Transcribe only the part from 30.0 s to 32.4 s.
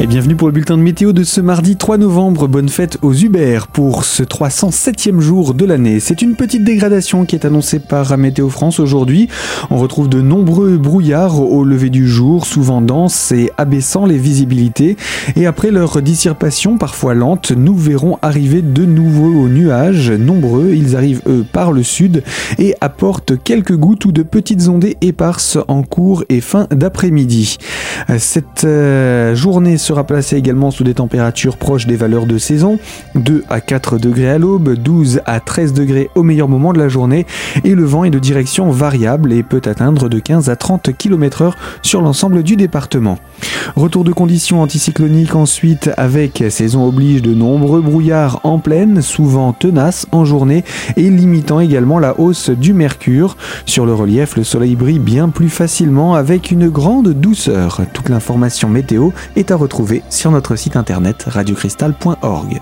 placé également sous des températures proches des valeurs de